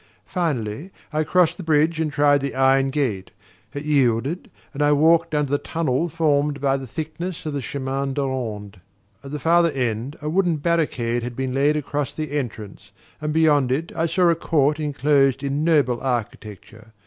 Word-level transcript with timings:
Finally 0.25 0.89
I 1.13 1.23
crossed 1.23 1.57
the 1.57 1.63
bridge 1.63 1.99
and 1.99 2.11
tried 2.11 2.41
the 2.41 2.55
iron 2.55 2.89
gate. 2.89 3.29
It 3.71 3.85
yielded, 3.85 4.49
and 4.73 4.81
I 4.81 4.93
walked 4.93 5.35
under 5.35 5.51
the 5.51 5.59
tunnel 5.59 6.09
formed 6.09 6.59
by 6.59 6.77
the 6.77 6.87
thickness 6.87 7.45
of 7.45 7.53
the 7.53 7.61
chemin 7.61 8.15
de 8.15 8.23
ronde. 8.23 8.79
At 9.23 9.29
the 9.29 9.37
farther 9.37 9.69
end, 9.69 10.15
a 10.19 10.27
wooden 10.27 10.57
barricade 10.57 11.21
had 11.21 11.35
been 11.35 11.53
laid 11.53 11.75
across 11.77 12.15
the 12.15 12.31
entrance, 12.31 12.89
and 13.21 13.31
beyond 13.31 13.71
it 13.71 13.91
I 13.95 14.07
saw 14.07 14.27
a 14.29 14.35
court 14.35 14.79
enclosed 14.79 15.43
in 15.43 15.63
noble 15.63 16.01
architecture. 16.01 16.93